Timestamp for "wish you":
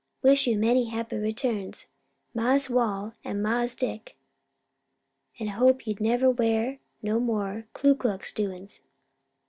0.23-0.57